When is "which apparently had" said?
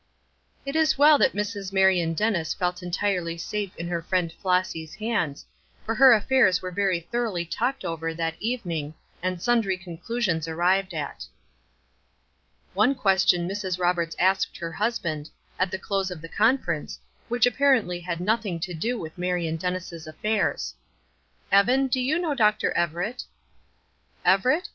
17.29-18.19